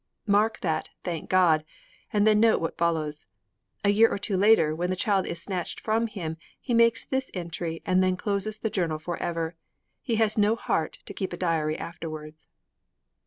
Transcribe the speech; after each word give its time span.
Mark 0.25 0.61
that 0.61 0.89
'Thank 1.03 1.29
God!' 1.29 1.63
and 2.11 2.25
then 2.25 2.39
note 2.39 2.59
what 2.59 2.75
follows. 2.75 3.27
A 3.83 3.91
year 3.91 4.09
or 4.11 4.17
two 4.17 4.35
later, 4.35 4.73
when 4.73 4.89
the 4.89 4.95
child 4.95 5.27
is 5.27 5.39
snatched 5.39 5.79
from 5.79 6.07
him, 6.07 6.37
he 6.59 6.73
makes 6.73 7.05
this 7.05 7.29
entry 7.35 7.83
and 7.85 8.01
then 8.01 8.17
closes 8.17 8.57
the 8.57 8.71
journal 8.71 8.97
for 8.97 9.17
ever. 9.17 9.55
He 10.01 10.15
has 10.15 10.39
no 10.39 10.55
heart 10.55 10.97
to 11.05 11.13
keep 11.13 11.33
a 11.33 11.37
diary 11.37 11.77
afterwards. 11.77 12.47